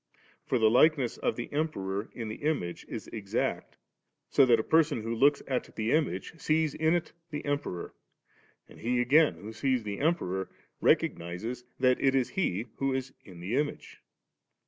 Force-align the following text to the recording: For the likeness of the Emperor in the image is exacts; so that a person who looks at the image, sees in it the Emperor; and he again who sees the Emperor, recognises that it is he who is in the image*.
For 0.47 0.57
the 0.57 0.67
likeness 0.71 1.17
of 1.19 1.35
the 1.35 1.53
Emperor 1.53 2.09
in 2.15 2.27
the 2.27 2.37
image 2.41 2.87
is 2.89 3.05
exacts; 3.09 3.77
so 4.31 4.47
that 4.47 4.59
a 4.59 4.63
person 4.63 5.03
who 5.03 5.13
looks 5.13 5.43
at 5.45 5.75
the 5.75 5.91
image, 5.91 6.33
sees 6.39 6.73
in 6.73 6.95
it 6.95 7.11
the 7.29 7.45
Emperor; 7.45 7.93
and 8.67 8.79
he 8.79 8.99
again 8.99 9.35
who 9.35 9.53
sees 9.53 9.83
the 9.83 9.99
Emperor, 9.99 10.49
recognises 10.79 11.63
that 11.79 12.01
it 12.01 12.15
is 12.15 12.29
he 12.29 12.65
who 12.77 12.95
is 12.95 13.13
in 13.25 13.41
the 13.41 13.55
image*. 13.55 13.99